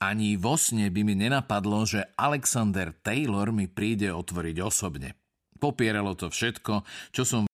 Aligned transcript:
Ani 0.00 0.40
vo 0.40 0.56
sne 0.56 0.88
by 0.88 1.00
mi 1.04 1.12
nenapadlo, 1.12 1.84
že 1.84 2.08
Alexander 2.16 2.88
Taylor 3.04 3.52
mi 3.52 3.68
príde 3.68 4.08
otvoriť 4.08 4.56
osobne. 4.64 5.12
Popieralo 5.60 6.16
to 6.16 6.32
všetko, 6.32 6.88
čo 7.12 7.22
som 7.28 7.44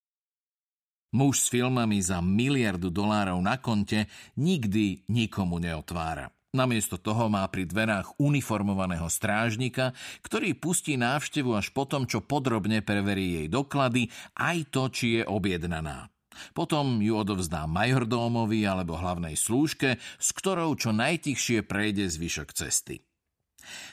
Muž 1.17 1.43
s 1.43 1.51
filmami 1.51 1.99
za 2.03 2.21
miliardu 2.23 2.93
dolárov 2.93 3.41
na 3.41 3.57
konte 3.57 4.07
nikdy 4.37 5.07
nikomu 5.11 5.57
neotvára. 5.57 6.29
Namiesto 6.55 7.01
toho 7.01 7.29
má 7.29 7.45
pri 7.51 7.69
dverách 7.69 8.17
uniformovaného 8.23 9.09
strážnika, 9.11 9.97
ktorý 10.23 10.57
pustí 10.57 10.97
návštevu 10.97 11.53
až 11.53 11.73
potom, 11.73 12.09
čo 12.09 12.25
podrobne 12.25 12.81
preverí 12.81 13.43
jej 13.43 13.47
doklady, 13.51 14.09
aj 14.39 14.57
to, 14.73 14.83
či 14.89 15.07
je 15.21 15.23
objednaná. 15.25 16.09
Potom 16.57 17.03
ju 17.03 17.17
odovzdá 17.17 17.69
majordómovi 17.69 18.65
alebo 18.65 18.97
hlavnej 18.97 19.35
slúžke, 19.35 20.01
s 20.01 20.29
ktorou 20.33 20.77
čo 20.77 20.93
najtichšie 20.95 21.65
prejde 21.65 22.09
zvyšok 22.09 22.49
cesty. 22.55 23.03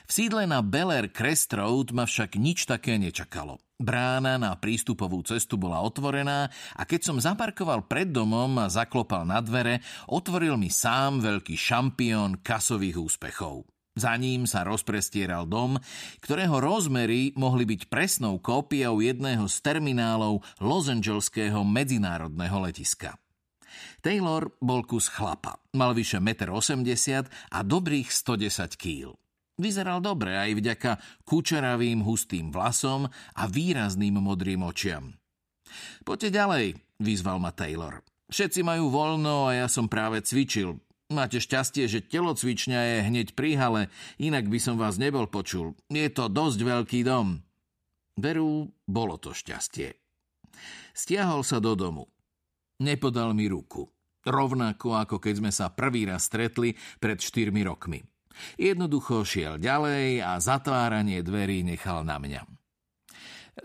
V 0.06 0.10
sídle 0.10 0.46
na 0.46 0.62
Bel 0.62 0.94
Air 0.94 1.10
Crest 1.10 1.50
Road 1.50 1.90
ma 1.90 2.06
však 2.06 2.38
nič 2.38 2.70
také 2.70 2.94
nečakalo. 2.94 3.58
Brána 3.74 4.38
na 4.38 4.54
prístupovú 4.54 5.26
cestu 5.26 5.58
bola 5.58 5.82
otvorená 5.82 6.46
a 6.78 6.82
keď 6.86 7.00
som 7.10 7.18
zaparkoval 7.18 7.90
pred 7.90 8.14
domom 8.14 8.62
a 8.62 8.70
zaklopal 8.70 9.26
na 9.26 9.42
dvere, 9.42 9.82
otvoril 10.06 10.54
mi 10.54 10.70
sám 10.70 11.18
veľký 11.18 11.58
šampión 11.58 12.38
kasových 12.38 13.02
úspechov. 13.02 13.73
Za 13.94 14.18
ním 14.18 14.42
sa 14.50 14.66
rozprestieral 14.66 15.46
dom, 15.46 15.78
ktorého 16.18 16.58
rozmery 16.58 17.30
mohli 17.38 17.62
byť 17.62 17.86
presnou 17.86 18.42
kópiou 18.42 18.98
jedného 18.98 19.46
z 19.46 19.56
terminálov 19.62 20.42
Los 20.58 20.90
Angeleského 20.90 21.62
medzinárodného 21.62 22.58
letiska. 22.58 23.14
Taylor 24.02 24.50
bol 24.58 24.82
kus 24.82 25.06
chlapa. 25.06 25.62
Mal 25.78 25.94
vyše 25.94 26.18
1,80 26.18 26.42
m 26.42 27.24
a 27.54 27.58
dobrých 27.62 28.10
110 28.10 28.74
kg. 28.74 29.14
Vyzeral 29.54 30.02
dobre 30.02 30.34
aj 30.34 30.50
vďaka 30.58 30.92
kučeravým 31.22 32.02
hustým 32.02 32.50
vlasom 32.50 33.06
a 33.38 33.42
výrazným 33.46 34.18
modrým 34.18 34.66
očiam. 34.66 35.14
Poďte 36.02 36.34
ďalej, 36.34 36.66
vyzval 36.98 37.38
ma 37.38 37.54
Taylor. 37.54 38.02
Všetci 38.26 38.66
majú 38.66 38.90
voľno 38.90 39.46
a 39.46 39.64
ja 39.64 39.66
som 39.70 39.86
práve 39.86 40.18
cvičil. 40.26 40.83
Máte 41.14 41.38
šťastie, 41.38 41.86
že 41.86 42.02
telocvičňa 42.02 42.80
je 42.82 42.98
hneď 43.06 43.38
pri 43.38 43.54
hale, 43.54 43.82
inak 44.18 44.50
by 44.50 44.58
som 44.58 44.74
vás 44.74 44.98
nebol 44.98 45.30
počul. 45.30 45.78
Je 45.86 46.10
to 46.10 46.26
dosť 46.26 46.58
veľký 46.58 47.06
dom. 47.06 47.38
Veru, 48.18 48.74
bolo 48.82 49.14
to 49.22 49.30
šťastie. 49.30 49.94
Stiahol 50.90 51.46
sa 51.46 51.62
do 51.62 51.78
domu. 51.78 52.10
Nepodal 52.82 53.30
mi 53.30 53.46
ruku. 53.46 53.86
Rovnako 54.26 54.98
ako 54.98 55.22
keď 55.22 55.34
sme 55.38 55.52
sa 55.54 55.70
prvý 55.70 56.02
raz 56.10 56.26
stretli 56.26 56.74
pred 56.98 57.22
štyrmi 57.22 57.62
rokmi. 57.62 58.02
Jednoducho 58.58 59.22
šiel 59.22 59.62
ďalej 59.62 60.18
a 60.18 60.42
zatváranie 60.42 61.22
dverí 61.22 61.62
nechal 61.62 62.02
na 62.02 62.18
mňa. 62.18 62.42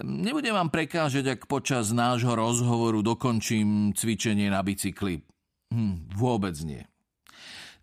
Nebudem 0.06 0.54
vám 0.54 0.70
prekážať, 0.70 1.34
ak 1.34 1.50
počas 1.50 1.90
nášho 1.90 2.38
rozhovoru 2.38 3.02
dokončím 3.02 3.98
cvičenie 3.98 4.54
na 4.54 4.62
bicykli. 4.62 5.26
Hm, 5.74 6.14
vôbec 6.14 6.54
nie. 6.62 6.86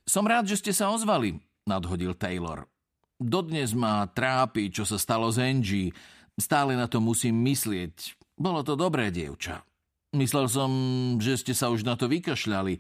Som 0.07 0.31
rád, 0.31 0.47
že 0.47 0.63
ste 0.63 0.71
sa 0.71 0.95
ozvali, 0.95 1.35
nadhodil 1.67 2.15
Taylor. 2.15 2.71
Dodnes 3.19 3.75
ma 3.75 4.07
trápi, 4.07 4.71
čo 4.71 4.87
sa 4.87 5.03
stalo 5.03 5.27
z 5.35 5.43
Angie. 5.43 5.91
Stále 6.39 6.79
na 6.79 6.87
to 6.87 7.03
musím 7.03 7.43
myslieť. 7.43 8.15
Bolo 8.39 8.63
to 8.63 8.79
dobré, 8.79 9.11
dievča. 9.11 9.67
Myslel 10.15 10.47
som, 10.47 10.71
že 11.19 11.35
ste 11.41 11.53
sa 11.57 11.73
už 11.73 11.83
na 11.83 11.99
to 11.99 12.07
vykašľali. 12.07 12.79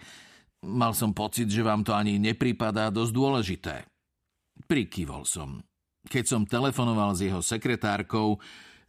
Mal 0.70 0.92
som 0.94 1.10
pocit, 1.16 1.50
že 1.50 1.66
vám 1.66 1.82
to 1.82 1.96
ani 1.96 2.20
nepripadá 2.20 2.94
dosť 2.94 3.12
dôležité. 3.12 3.74
Prikyvol 4.70 5.26
som. 5.26 5.60
Keď 6.06 6.24
som 6.24 6.42
telefonoval 6.46 7.18
s 7.18 7.26
jeho 7.26 7.42
sekretárkou, 7.42 8.38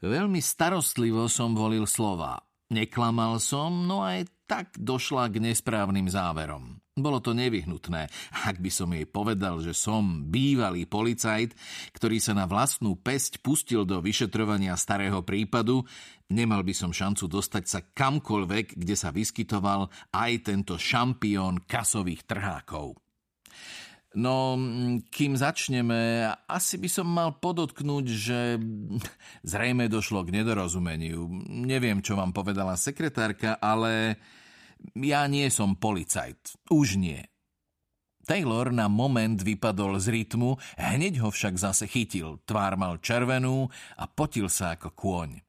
veľmi 0.05 0.39
starostlivo 0.43 1.25
som 1.25 1.57
volil 1.57 1.89
slova. 1.89 2.37
Neklamal 2.69 3.39
som, 3.41 3.87
no 3.87 4.03
aj 4.03 4.29
tak 4.47 4.73
došla 4.79 5.27
k 5.29 5.43
nesprávnym 5.43 6.07
záverom. 6.07 6.79
Bolo 6.97 7.21
to 7.21 7.37
nevyhnutné, 7.37 8.09
ak 8.47 8.57
by 8.57 8.71
som 8.73 8.89
jej 8.89 9.05
povedal, 9.05 9.61
že 9.61 9.77
som 9.77 10.25
bývalý 10.33 10.89
policajt, 10.89 11.53
ktorý 11.93 12.17
sa 12.17 12.33
na 12.33 12.49
vlastnú 12.49 12.97
pesť 12.97 13.45
pustil 13.45 13.85
do 13.85 14.01
vyšetrovania 14.01 14.73
starého 14.73 15.21
prípadu, 15.21 15.85
nemal 16.33 16.65
by 16.65 16.73
som 16.73 16.89
šancu 16.89 17.29
dostať 17.29 17.63
sa 17.69 17.85
kamkoľvek, 17.85 18.81
kde 18.81 18.95
sa 18.97 19.13
vyskytoval 19.13 19.93
aj 20.09 20.31
tento 20.41 20.73
šampión 20.81 21.61
kasových 21.69 22.25
trhákov. 22.25 22.97
No, 24.17 24.57
kým 25.13 25.37
začneme, 25.37 26.25
asi 26.49 26.81
by 26.81 26.89
som 26.89 27.05
mal 27.05 27.37
podotknúť, 27.37 28.05
že 28.09 28.39
zrejme 29.53 29.85
došlo 29.85 30.25
k 30.25 30.41
nedorozumeniu. 30.41 31.29
Neviem, 31.45 32.01
čo 32.01 32.17
vám 32.17 32.33
povedala 32.33 32.73
sekretárka, 32.73 33.61
ale 33.61 34.17
ja 34.97 35.21
nie 35.29 35.45
som 35.53 35.77
policajt. 35.77 36.57
Už 36.73 36.97
nie. 36.97 37.21
Taylor 38.27 38.75
na 38.75 38.91
moment 38.91 39.39
vypadol 39.39 40.01
z 40.03 40.11
rytmu, 40.11 40.59
hneď 40.75 41.23
ho 41.23 41.31
však 41.31 41.55
zase 41.55 41.87
chytil. 41.87 42.43
Tvár 42.43 42.75
mal 42.75 42.99
červenú 42.99 43.71
a 43.95 44.03
potil 44.09 44.51
sa 44.51 44.75
ako 44.75 44.91
kôň. 44.97 45.46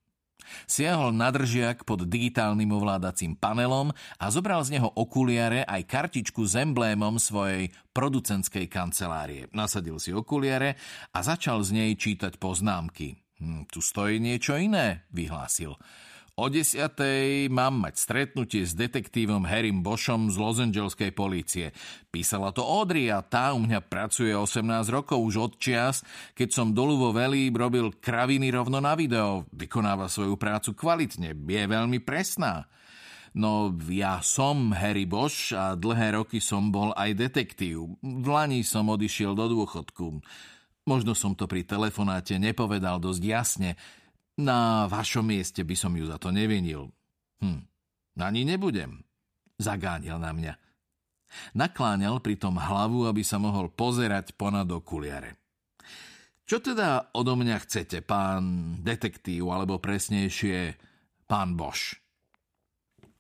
Siahol 0.65 1.15
na 1.15 1.33
držiak 1.33 1.85
pod 1.85 2.07
digitálnym 2.07 2.71
ovládacím 2.75 3.39
panelom 3.39 3.95
a 4.21 4.27
zobral 4.29 4.65
z 4.65 4.79
neho 4.79 4.89
okuliare 4.93 5.65
aj 5.65 5.83
kartičku 5.87 6.45
s 6.45 6.59
emblémom 6.59 7.17
svojej 7.17 7.73
producentskej 7.93 8.67
kancelárie. 8.69 9.51
Nasadil 9.57 9.97
si 9.99 10.15
okuliare 10.15 10.79
a 11.15 11.19
začal 11.25 11.63
z 11.65 11.71
nej 11.75 11.91
čítať 11.97 12.37
poznámky. 12.37 13.19
Hm, 13.39 13.71
tu 13.71 13.79
stojí 13.79 14.19
niečo 14.19 14.59
iné, 14.59 15.07
vyhlásil. 15.15 15.79
O 16.39 16.47
desiatej 16.47 17.51
mám 17.51 17.83
mať 17.83 17.99
stretnutie 17.99 18.63
s 18.63 18.71
detektívom 18.71 19.43
Harrym 19.43 19.83
Boschom 19.83 20.31
z 20.31 20.39
Los 20.39 20.63
Angeleskej 20.63 21.11
polície. 21.11 21.75
Písala 22.15 22.55
to 22.55 22.63
Audrey 22.63 23.11
a 23.11 23.27
tá 23.27 23.51
u 23.51 23.59
mňa 23.59 23.83
pracuje 23.83 24.31
18 24.31 24.63
rokov 24.87 25.19
už 25.19 25.35
od 25.35 25.53
čias, 25.59 26.07
keď 26.39 26.49
som 26.55 26.71
dolu 26.71 26.95
vo 26.95 27.11
Veli 27.11 27.51
robil 27.51 27.91
kraviny 27.99 28.55
rovno 28.55 28.79
na 28.79 28.95
video. 28.95 29.51
Vykonáva 29.51 30.07
svoju 30.07 30.39
prácu 30.39 30.79
kvalitne, 30.79 31.35
je 31.35 31.65
veľmi 31.67 31.99
presná. 32.07 32.71
No 33.35 33.75
ja 33.91 34.23
som 34.23 34.71
Harry 34.71 35.11
Bosch 35.11 35.51
a 35.51 35.75
dlhé 35.75 36.23
roky 36.23 36.39
som 36.39 36.71
bol 36.71 36.95
aj 36.95 37.19
detektív. 37.19 37.99
V 37.99 38.27
Lani 38.31 38.63
som 38.63 38.87
odišiel 38.87 39.35
do 39.35 39.59
dôchodku. 39.59 40.23
Možno 40.87 41.19
som 41.19 41.35
to 41.35 41.51
pri 41.51 41.67
telefonáte 41.67 42.39
nepovedal 42.39 43.03
dosť 43.03 43.23
jasne, 43.27 43.71
na 44.39 44.87
vašom 44.87 45.27
mieste 45.27 45.67
by 45.67 45.75
som 45.75 45.93
ju 45.99 46.07
za 46.07 46.17
to 46.17 46.31
nevinil. 46.31 46.95
Hm, 47.43 47.67
ani 48.19 48.47
nebudem. 48.47 49.03
Zagánil 49.59 50.23
na 50.23 50.31
mňa. 50.31 50.55
Nakláňal 51.59 52.23
pritom 52.23 52.57
hlavu, 52.57 53.05
aby 53.11 53.21
sa 53.27 53.37
mohol 53.37 53.69
pozerať 53.69 54.33
ponad 54.39 54.71
okuliare. 54.71 55.37
Čo 56.49 56.65
teda 56.65 57.13
odo 57.13 57.37
mňa 57.37 57.61
chcete, 57.61 58.01
pán 58.01 58.79
detektív, 58.81 59.53
alebo 59.53 59.77
presnejšie, 59.77 60.81
pán 61.29 61.59
Bosch? 61.59 62.01